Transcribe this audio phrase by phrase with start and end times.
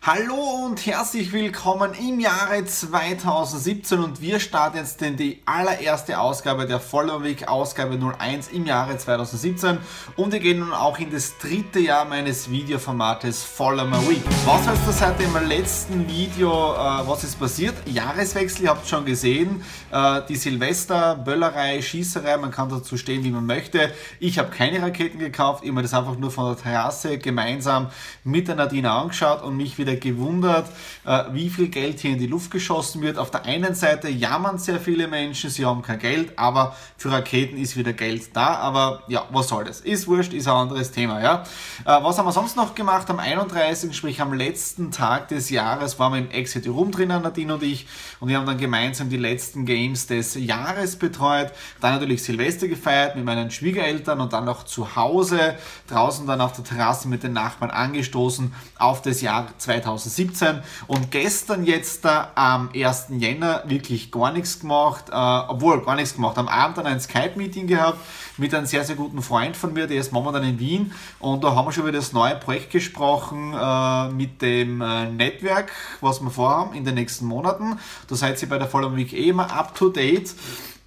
[0.00, 6.66] Hallo und herzlich willkommen im Jahre 2017 und wir starten jetzt in die allererste Ausgabe
[6.66, 9.78] der Follow Week, Ausgabe 01 im Jahre 2017
[10.16, 14.22] und wir gehen nun auch in das dritte Jahr meines Videoformates Follow My Week.
[14.46, 17.74] Was heißt das seit dem letzten Video, äh, was ist passiert?
[17.86, 23.30] Jahreswechsel, ihr habt schon gesehen, äh, die Silvester, Böllerei, Schießerei, man kann dazu stehen, wie
[23.30, 23.92] man möchte.
[24.20, 27.90] Ich habe keine Raketen gekauft, ich habe mir das einfach nur von der Terrasse gemeinsam
[28.22, 30.66] mit der Nadine angeschaut und mich wieder wieder gewundert,
[31.04, 33.18] äh, wie viel Geld hier in die Luft geschossen wird.
[33.18, 37.56] Auf der einen Seite jammern sehr viele Menschen, sie haben kein Geld, aber für Raketen
[37.56, 38.56] ist wieder Geld da.
[38.56, 39.80] Aber ja, was soll das?
[39.80, 41.22] Ist wurscht, ist ein anderes Thema.
[41.22, 41.44] Ja?
[41.84, 43.08] Äh, was haben wir sonst noch gemacht?
[43.10, 47.54] Am 31., sprich am letzten Tag des Jahres, waren wir im Exit Room drinnen, Nadine
[47.54, 47.86] und ich,
[48.20, 51.52] und wir haben dann gemeinsam die letzten Games des Jahres betreut.
[51.80, 55.54] Dann natürlich Silvester gefeiert mit meinen Schwiegereltern und dann noch zu Hause,
[55.88, 59.77] draußen dann auf der Terrasse mit den Nachbarn angestoßen auf das Jahr 2020.
[59.82, 63.06] 2017 und gestern jetzt da am 1.
[63.10, 66.38] Jänner wirklich gar nichts gemacht, äh, obwohl gar nichts gemacht.
[66.38, 67.98] Am Abend dann ein Skype-Meeting gehabt
[68.36, 71.54] mit einem sehr, sehr guten Freund von mir, der ist momentan in Wien und da
[71.54, 76.30] haben wir schon über das neue Projekt gesprochen äh, mit dem äh, Netzwerk, was wir
[76.30, 77.78] vorhaben in den nächsten Monaten.
[78.08, 80.34] Da seid ihr bei der Follow Week eh immer up to date.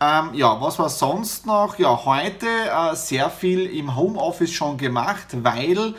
[0.02, 1.78] Ähm, ja, was war sonst noch?
[1.78, 5.94] Ja, heute äh, sehr viel im Homeoffice schon gemacht, weil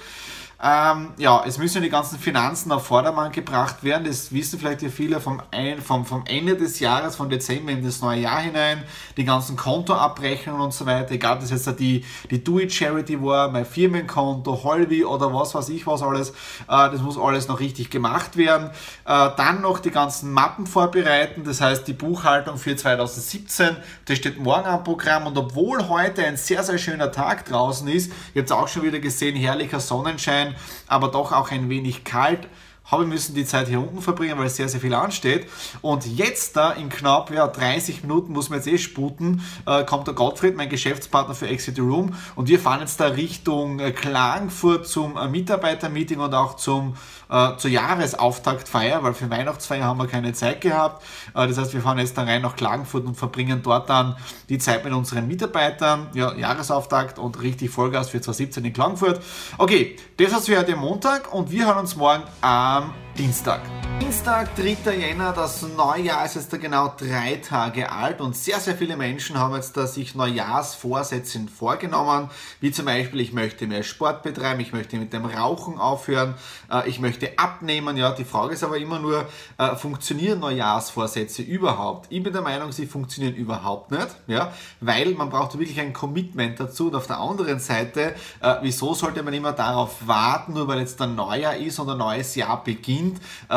[0.65, 4.05] ähm, ja, es müssen die ganzen Finanzen auf Vordermann gebracht werden.
[4.05, 7.85] Das wissen vielleicht ja viele vom, ein, vom, vom Ende des Jahres, von Dezember in
[7.85, 8.85] das neue Jahr hinein.
[9.17, 11.11] Die ganzen Kontoabrechnungen und so weiter.
[11.11, 15.85] Egal, ob das jetzt die, die Do-It-Charity war, mein Firmenkonto, Holvi oder was weiß ich
[15.89, 16.31] was alles.
[16.31, 16.35] Äh,
[16.69, 18.71] das muss alles noch richtig gemacht werden.
[19.05, 21.43] Äh, dann noch die ganzen Mappen vorbereiten.
[21.43, 23.79] Das heißt, die Buchhaltung für 2017.
[24.05, 25.27] Das steht morgen am Programm.
[25.27, 29.35] Und obwohl heute ein sehr, sehr schöner Tag draußen ist, es auch schon wieder gesehen,
[29.35, 30.52] herrlicher Sonnenschein,
[30.87, 32.49] aber doch auch ein wenig kalt
[32.91, 35.49] habe müssen die Zeit hier unten verbringen, weil sehr, sehr viel ansteht.
[35.81, 40.07] Und jetzt da in knapp ja, 30 Minuten, muss man jetzt eh sputen, äh, kommt
[40.07, 42.15] der Gottfried, mein Geschäftspartner für Exit Room.
[42.35, 46.95] Und wir fahren jetzt da Richtung äh, Klagenfurt zum äh, Mitarbeitermeeting und auch zum,
[47.31, 51.03] äh, zur Jahresauftaktfeier, weil für Weihnachtsfeier haben wir keine Zeit gehabt.
[51.35, 54.17] Äh, das heißt, wir fahren jetzt da rein nach Klagenfurt und verbringen dort dann
[54.49, 56.09] die Zeit mit unseren Mitarbeitern.
[56.15, 59.23] Ja, Jahresauftakt und richtig Vollgas für 2017 in Klagenfurt.
[59.57, 63.61] Okay, das war's für heute Montag und wir hören uns morgen am am Dienstag.
[64.01, 64.97] Dienstag, 3.
[64.97, 69.39] Jänner, das Neujahr ist jetzt da genau drei Tage alt und sehr, sehr viele Menschen
[69.39, 72.31] haben jetzt da sich Neujahrsvorsätze vorgenommen,
[72.61, 76.35] wie zum Beispiel, ich möchte mehr Sport betreiben, ich möchte mit dem Rauchen aufhören,
[76.71, 77.97] äh, ich möchte abnehmen.
[77.97, 79.27] Ja, die Frage ist aber immer nur,
[79.59, 82.07] äh, funktionieren Neujahrsvorsätze überhaupt?
[82.11, 86.59] Ich bin der Meinung, sie funktionieren überhaupt nicht, ja, weil man braucht wirklich ein Commitment
[86.59, 90.81] dazu und auf der anderen Seite, äh, wieso sollte man immer darauf warten, nur weil
[90.81, 93.02] jetzt ein Neujahr ist und ein neues Jahr beginnt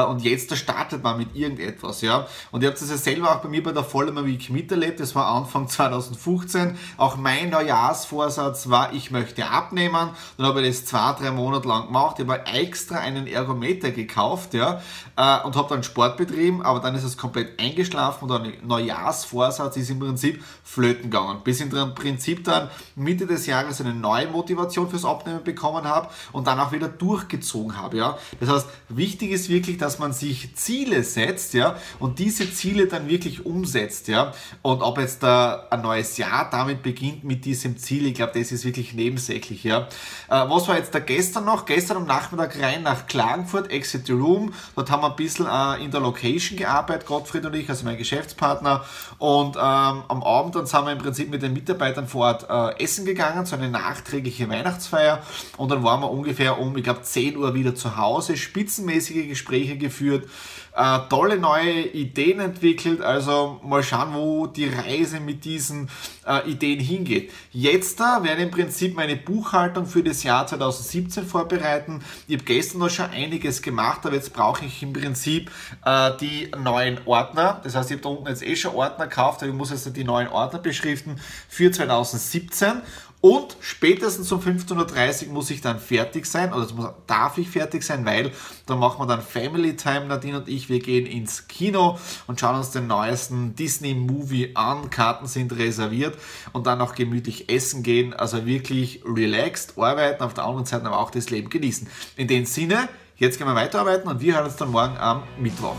[0.10, 2.28] und jetzt startet man mit irgendetwas, ja.
[2.52, 5.00] Und ihr habt das ja selber auch bei mir bei der Vollmer Week miterlebt.
[5.00, 6.78] Das war Anfang 2015.
[6.98, 10.10] Auch mein Neujahrsvorsatz war, ich möchte abnehmen.
[10.38, 12.18] Dann habe ich das zwei, drei Monate lang gemacht.
[12.20, 14.82] Ich habe extra einen Ergometer gekauft, ja,
[15.16, 19.78] äh, und habe dann Sport betrieben, aber dann ist es komplett eingeschlafen und der Neujahrsvorsatz
[19.78, 21.42] ist im Prinzip flöten gegangen.
[21.44, 26.10] Bis ich im Prinzip dann Mitte des Jahres eine neue Motivation fürs Abnehmen bekommen habe
[26.32, 28.18] und dann auch wieder durchgezogen habe, ja.
[28.40, 33.10] Das heißt, wichtig ist wirklich, dass man sich Ziele setzt, ja, und diese Ziele dann
[33.10, 34.34] wirklich umsetzt, ja.
[34.62, 38.52] Und ob jetzt da ein neues Jahr damit beginnt mit diesem Ziel, ich glaube, das
[38.52, 39.88] ist wirklich nebensächlich, ja.
[40.30, 41.66] Äh, was war jetzt da gestern noch?
[41.66, 44.54] Gestern am Nachmittag rein nach Klagenfurt, Exit the Room.
[44.76, 47.98] Dort haben wir ein bisschen äh, in der Location gearbeitet, Gottfried und ich, also mein
[47.98, 48.86] Geschäftspartner.
[49.18, 49.62] Und ähm,
[50.08, 53.46] am Abend dann sind wir im Prinzip mit den Mitarbeitern vor Ort äh, essen gegangen,
[53.46, 55.22] so eine nachträgliche Weihnachtsfeier.
[55.58, 58.38] Und dann waren wir ungefähr um, ich glaube, 10 Uhr wieder zu Hause.
[58.38, 60.28] Spitzenmäßige Gespräche geführt,
[60.76, 63.02] äh, tolle neue Ideen entwickelt.
[63.02, 65.90] Also mal schauen, wo die Reise mit diesen
[66.28, 67.32] äh, Ideen hingeht.
[67.52, 72.02] Jetzt da werde ich im Prinzip meine Buchhaltung für das Jahr 2017 vorbereiten.
[72.28, 75.50] Ich habe gestern noch schon einiges gemacht, aber jetzt brauche ich im Prinzip
[75.86, 77.62] äh, die neuen Ordner.
[77.64, 79.96] Das heißt, ich habe da unten jetzt eh schon Ordner gekauft, aber ich muss jetzt
[79.96, 82.82] die neuen Ordner beschriften für 2017
[83.26, 87.82] und spätestens um 15.30 Uhr muss ich dann fertig sein, oder muss, darf ich fertig
[87.82, 88.32] sein, weil
[88.68, 90.70] dann machen wir dann Family Time, Nadine und ich.
[90.70, 94.92] Wir gehen ins Kino und schauen uns den neuesten Disney-Movie an.
[94.92, 96.16] Karten sind reserviert
[96.54, 98.14] und dann auch gemütlich essen gehen.
[98.14, 101.88] Also wirklich relaxed arbeiten, auf der anderen Seite aber auch das Leben genießen.
[102.18, 105.78] In dem Sinne, jetzt gehen wir weiterarbeiten und wir hören uns dann morgen am Mittwoch.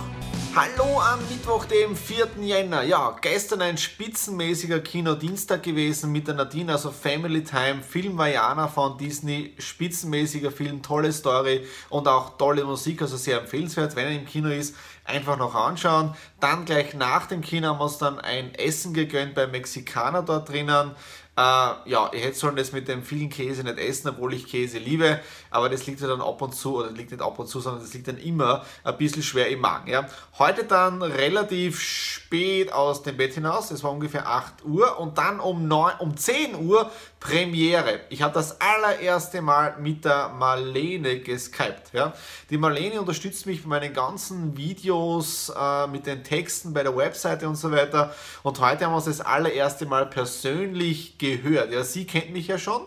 [0.56, 2.29] Hallo am Mittwoch, dem 4.
[2.41, 2.82] Jänner.
[2.82, 8.97] Ja, gestern ein spitzenmäßiger Kinodienstag gewesen mit der Nadine, also Family Time, Film Vajana von
[8.97, 14.25] Disney, spitzenmäßiger Film, tolle Story und auch tolle Musik, also sehr empfehlenswert, wenn er im
[14.25, 14.75] Kino ist,
[15.05, 16.14] einfach noch anschauen.
[16.41, 20.49] Dann gleich nach dem Kino haben wir uns dann ein Essen gegönnt beim Mexikaner dort
[20.49, 20.93] drinnen.
[21.37, 24.79] Äh, ja, ich hätte sollen das mit dem vielen Käse nicht essen, obwohl ich Käse
[24.79, 27.61] liebe, aber das liegt ja dann ab und zu, oder liegt nicht ab und zu,
[27.61, 29.91] sondern das liegt dann immer ein bisschen schwer im Magen.
[29.91, 30.09] Ja.
[30.38, 35.38] Heute dann relativ spät aus dem Bett hinaus, es war ungefähr 8 Uhr und dann
[35.38, 36.91] um, 9, um 10 Uhr
[37.21, 38.00] Premiere.
[38.09, 41.93] Ich habe das allererste Mal mit der Marlene geskypt.
[41.93, 42.12] Ja.
[42.50, 47.49] Die Marlene unterstützt mich bei meinen ganzen Videos, äh, mit den Texten bei der Webseite
[47.49, 48.15] und so weiter.
[48.43, 51.73] Und heute haben wir uns das allererste Mal persönlich gehört.
[51.73, 52.82] Ja, sie kennt mich ja schon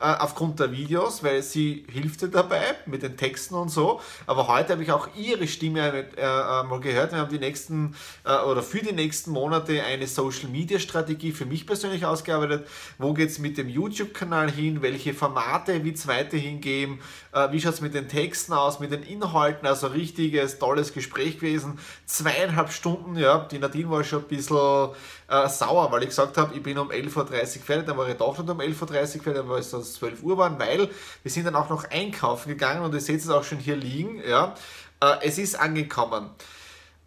[0.00, 4.00] äh, aufgrund der Videos, weil sie hilft dir dabei mit den Texten und so.
[4.26, 7.12] Aber heute habe ich auch ihre Stimme äh, äh, mal gehört.
[7.12, 7.94] Wir haben die nächsten
[8.24, 12.66] äh, oder für die nächsten Monate eine Social Media Strategie für mich persönlich ausgearbeitet.
[12.98, 14.82] Wo geht es mit dem YouTube-Kanal hin?
[14.82, 17.00] Welche Formate wird es weiterhin geben?
[17.32, 19.66] Äh, wie schaut es mit den Texten aus, mit den Inhalten?
[19.66, 21.78] Also richtiges, tolles Gespräch gewesen.
[22.06, 24.88] Zweieinhalb Stunden, ja, die Nadine war schon ein bisschen
[25.28, 28.16] äh, sauer, weil ich gesagt habe, ich bin um 11.30 Uhr fertig, dann war ich
[28.16, 30.88] doch nicht um 11.30 Uhr fertig, dann war es dann 12 Uhr waren, weil
[31.22, 34.22] wir sind dann auch noch einkaufen gegangen und ihr seht es auch schon hier liegen.
[34.26, 34.54] Ja.
[35.00, 36.30] Äh, es ist angekommen.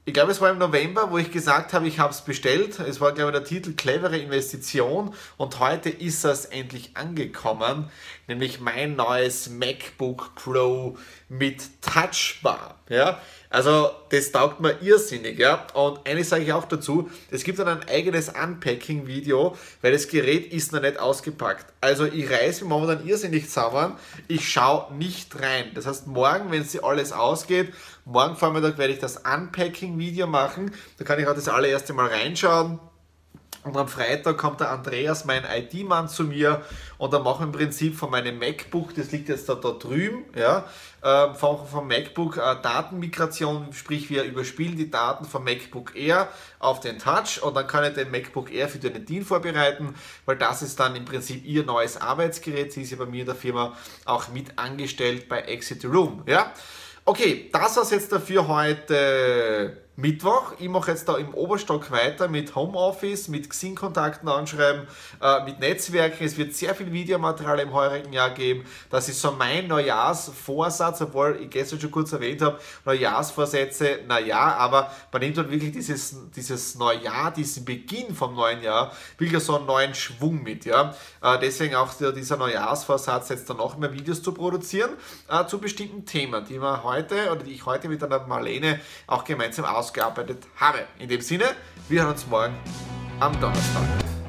[0.07, 2.79] Ich glaube, es war im November, wo ich gesagt habe, ich habe es bestellt.
[2.79, 7.91] Es war, glaube ich, der Titel Clevere Investition und heute ist es endlich angekommen,
[8.27, 10.97] nämlich mein neues MacBook Pro
[11.29, 12.75] mit Touchbar.
[12.89, 13.21] Ja?
[13.49, 15.65] Also das taugt mir irrsinnig, ja.
[15.73, 20.51] Und eines sage ich auch dazu, es gibt dann ein eigenes Unpacking-Video, weil das Gerät
[20.51, 21.65] ist noch nicht ausgepackt.
[21.79, 23.93] Also ich reiße mir momentan irrsinnig zusammen,
[24.27, 25.71] ich schaue nicht rein.
[25.73, 30.71] Das heißt, morgen, wenn sie alles ausgeht, morgen Vormittag werde ich das Unpacking-Video machen.
[30.97, 32.79] Da kann ich auch das allererste Mal reinschauen
[33.63, 36.63] und am Freitag kommt der Andreas, mein IT-Mann, zu mir
[36.97, 40.25] und dann machen wir im Prinzip von meinem MacBook, das liegt jetzt da, da drüben,
[40.35, 40.65] ja,
[41.01, 46.27] äh, vom, MacBook äh, Datenmigration, sprich wir überspielen die Daten vom MacBook Air
[46.59, 49.95] auf den Touch und dann kann ich den MacBook Air für den Deal vorbereiten,
[50.25, 52.73] weil das ist dann im Prinzip ihr neues Arbeitsgerät.
[52.73, 53.75] Sie ist ja bei mir in der Firma
[54.05, 56.53] auch mit angestellt bei Exit Room, ja.
[57.05, 60.53] Okay, das war's jetzt dafür heute Mittwoch.
[60.59, 64.83] Ich mache jetzt da im Oberstock weiter mit Homeoffice, mit Xing-Kontakten anschreiben,
[65.19, 66.23] äh, mit Netzwerken.
[66.23, 68.63] Es wird sehr viel Videomaterial im heurigen Jahr geben.
[68.91, 74.91] Das ist so mein Neujahrsvorsatz, obwohl ich gestern schon kurz erwähnt habe, Neujahrsvorsätze, naja, aber
[75.11, 79.65] man nimmt halt wirklich dieses, dieses Neujahr, diesen Beginn vom neuen Jahr, wirklich so einen
[79.65, 80.65] neuen Schwung mit.
[80.65, 80.93] Ja?
[81.23, 84.91] Äh, deswegen auch dieser Neujahrsvorsatz, jetzt dann noch mehr Videos zu produzieren
[85.27, 89.23] äh, zu bestimmten Themen, die wir heute oder die ich heute mit einer Marlene auch
[89.23, 90.79] gemeinsam aus ausgearbeitet habe.
[90.99, 91.45] In dem Sinne,
[91.87, 92.53] wir hören uns morgen
[93.19, 93.83] am Donnerstag.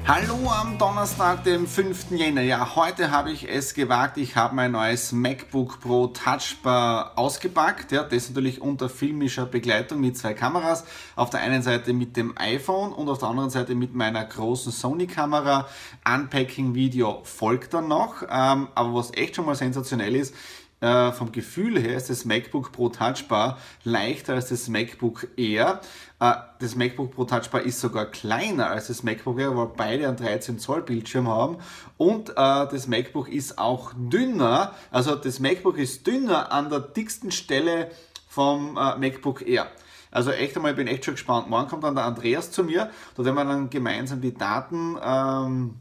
[0.07, 2.11] Hallo am Donnerstag, dem 5.
[2.11, 2.41] Jänner.
[2.41, 4.17] Ja, heute habe ich es gewagt.
[4.17, 7.91] Ich habe mein neues MacBook Pro Touchbar ausgepackt.
[7.91, 10.85] Ja, das natürlich unter filmischer Begleitung mit zwei Kameras.
[11.15, 14.71] Auf der einen Seite mit dem iPhone und auf der anderen Seite mit meiner großen
[14.71, 15.67] Sony-Kamera.
[16.07, 18.23] Unpacking-Video folgt dann noch.
[18.23, 20.33] Ähm, aber was echt schon mal sensationell ist,
[20.81, 25.81] äh, vom Gefühl her ist das MacBook Pro Touchbar leichter als das MacBook Air.
[26.19, 30.17] Äh, das MacBook Pro Touchbar ist sogar kleiner als das MacBook Air, weil beide einen
[30.17, 31.57] 13 Zoll Bildschirm haben.
[31.97, 34.73] Und äh, das MacBook ist auch dünner.
[34.91, 37.91] Also das MacBook ist dünner an der dicksten Stelle
[38.27, 39.67] vom äh, MacBook Air.
[40.11, 41.49] Also echt einmal, ich bin echt schon gespannt.
[41.49, 42.89] Morgen kommt dann der Andreas zu mir.
[43.15, 45.75] Da werden wir dann gemeinsam die Daten ähm,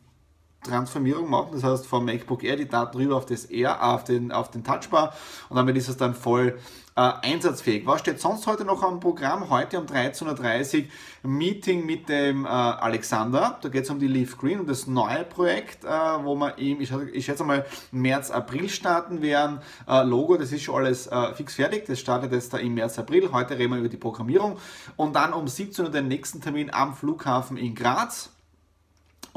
[0.68, 1.50] Transformierung machen.
[1.52, 4.64] Das heißt, vom MacBook Air die Daten rüber auf das Air, auf den, auf den
[4.64, 5.14] Touchbar
[5.48, 6.58] und damit ist es dann voll
[6.98, 7.86] äh, einsatzfähig.
[7.86, 9.50] Was steht sonst heute noch am Programm?
[9.50, 10.86] Heute um 13.30
[11.22, 13.56] Uhr Meeting mit dem äh, Alexander.
[13.62, 16.80] Da geht es um die Leaf Green, um das neue Projekt, äh, wo wir ihm,
[16.80, 19.60] ich, ich schätze mal, März, April starten werden.
[19.86, 21.86] Äh, Logo, das ist schon alles äh, fix fertig.
[21.86, 23.30] Das startet jetzt da im März, April.
[23.30, 24.58] Heute reden wir über die Programmierung.
[24.96, 28.30] Und dann um 17 Uhr den nächsten Termin am Flughafen in Graz.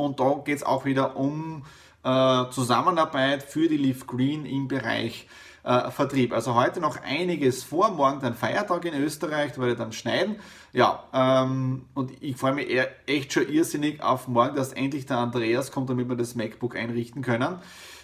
[0.05, 1.63] Und da geht es auch wieder um
[2.03, 5.27] äh, Zusammenarbeit für die Leaf Green im Bereich
[5.63, 6.33] äh, Vertrieb.
[6.33, 10.37] Also heute noch einiges vor, morgen dann Feiertag in Österreich, da werde ich dann schneiden.
[10.73, 12.67] Ja, ähm, und ich freue mich
[13.05, 17.21] echt schon irrsinnig auf morgen, dass endlich der Andreas kommt, damit wir das MacBook einrichten
[17.21, 17.59] können.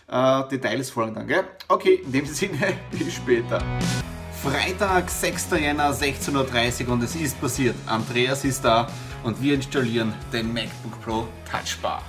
[0.07, 1.45] Äh, Details folgen dann, gell?
[1.67, 3.61] Okay, in dem Sinne, bis später.
[4.43, 5.47] Freitag, 6.
[5.59, 7.75] Jänner, 16.30 Uhr und es ist passiert.
[7.87, 8.87] Andreas ist da
[9.27, 12.01] und wir installieren den MacBook Pro Touchbar.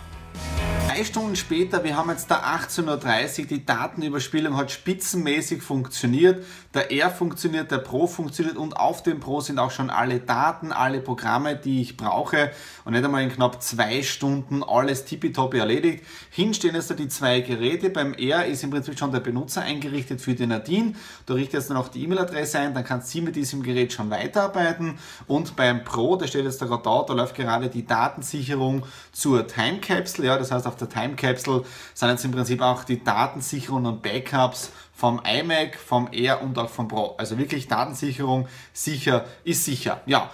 [0.99, 6.45] Drei Stunden später, wir haben jetzt da 18.30 Uhr, die Datenüberspielung hat spitzenmäßig funktioniert.
[6.75, 10.73] Der R funktioniert, der Pro funktioniert und auf dem Pro sind auch schon alle Daten,
[10.73, 12.51] alle Programme, die ich brauche
[12.85, 16.05] und nicht einmal in knapp zwei Stunden alles tippitoppi erledigt.
[16.31, 17.91] Hinstehen jetzt da die zwei Geräte.
[17.91, 20.95] Beim R ist im Prinzip schon der Benutzer eingerichtet für die Nadine.
[21.27, 24.11] Da richtet jetzt dann auch die E-Mail-Adresse ein, dann kann sie mit diesem Gerät schon
[24.11, 24.99] weiterarbeiten.
[25.29, 29.47] Und beim Pro, der steht jetzt da gerade da, da läuft gerade die Datensicherung zur
[29.47, 30.27] Time Capsule.
[30.27, 31.65] Ja, das heißt, auf der Time Capsule
[31.95, 36.69] sind jetzt im Prinzip auch die Datensicherung und Backups vom iMac, vom Air und auch
[36.69, 37.15] vom Pro.
[37.19, 40.01] Also wirklich Datensicherung sicher ist sicher.
[40.07, 40.31] Ja,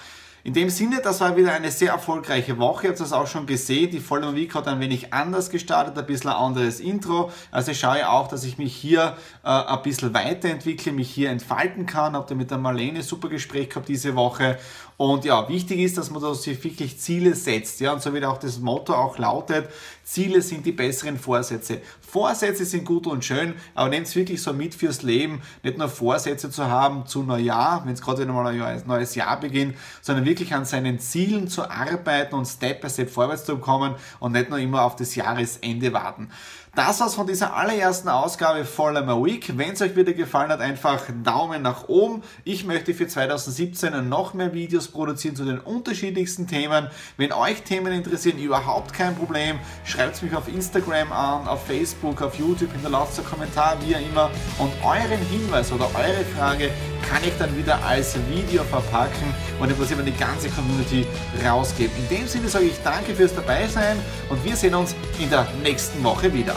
[0.46, 2.84] in dem Sinne, das war wieder eine sehr erfolgreiche Woche.
[2.84, 3.90] Ihr habt das auch schon gesehen.
[3.90, 7.32] Die Follow Week hat ein wenig anders gestartet, ein bisschen ein anderes Intro.
[7.50, 11.86] Also ich schaue auch, dass ich mich hier äh, ein bisschen weiterentwickle, mich hier entfalten
[11.86, 12.14] kann.
[12.14, 14.58] Habt ihr mit der Marlene super Gespräch gehabt diese Woche.
[14.98, 17.80] Und ja, wichtig ist, dass man sich wirklich Ziele setzt.
[17.80, 19.70] Ja, und so wird auch das Motto auch lautet,
[20.04, 21.80] Ziele sind die besseren Vorsätze.
[22.00, 25.88] Vorsätze sind gut und schön, aber nehmt es wirklich so mit fürs Leben, nicht nur
[25.88, 30.26] Vorsätze zu haben zu Neujahr, wenn es gerade wieder mal ein neues Jahr beginnt, sondern
[30.26, 34.50] wirklich an seinen Zielen zu arbeiten und Step by Step vorwärts zu kommen und nicht
[34.50, 36.28] nur immer auf das Jahresende warten.
[36.76, 39.56] Das war's von dieser allerersten Ausgabe Follow My Week.
[39.56, 42.24] Wenn es euch wieder gefallen hat, einfach Daumen nach oben.
[42.42, 46.88] Ich möchte für 2017 noch mehr Videos produzieren zu den unterschiedlichsten Themen.
[47.16, 49.60] Wenn euch Themen interessieren, überhaupt kein Problem.
[49.84, 54.32] Schreibt mich auf Instagram an, auf Facebook, auf YouTube, hinterlasst einen Kommentar, wie immer.
[54.58, 56.72] Und euren Hinweis oder eure Frage
[57.08, 61.06] kann ich dann wieder als Video verpacken und im Prinzip an die ganze Community
[61.44, 61.92] rausgeben.
[61.96, 66.02] In dem Sinne sage ich danke fürs Dabeisein und wir sehen uns in der nächsten
[66.02, 66.54] Woche wieder.